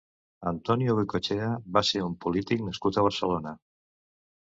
Antonio 0.51 0.95
Goicoechea 1.01 1.51
va 1.77 1.85
ser 1.91 2.03
un 2.09 2.17
polític 2.27 2.67
nascut 2.71 3.01
a 3.03 3.09
Barcelona. 3.11 3.59